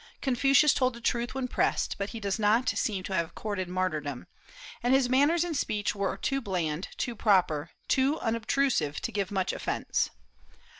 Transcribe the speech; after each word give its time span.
Confucius 0.19 0.73
told 0.73 0.95
the 0.95 0.99
truth 0.99 1.35
when 1.35 1.47
pressed, 1.47 1.95
but 1.99 2.09
he 2.09 2.19
does 2.19 2.39
not 2.39 2.67
seem 2.69 3.03
to 3.03 3.13
have 3.13 3.35
courted 3.35 3.69
martyrdom; 3.69 4.25
and 4.81 4.95
his 4.95 5.07
manners 5.07 5.43
and 5.43 5.55
speech 5.55 5.93
were 5.93 6.17
too 6.17 6.41
bland, 6.41 6.87
too 6.97 7.15
proper, 7.15 7.69
too 7.87 8.19
unobtrusive 8.19 8.99
to 8.99 9.11
give 9.11 9.29
much 9.29 9.53
offence. 9.53 10.09